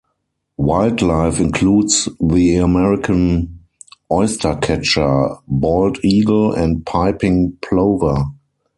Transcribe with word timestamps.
Wildlife 0.57 1.39
includes 1.39 2.09
the 2.19 2.55
American 2.57 3.59
oystercatcher, 4.11 5.41
bald 5.47 5.99
eagle 6.03 6.53
and 6.53 6.83
piping 6.83 7.55
plover. 7.61 8.23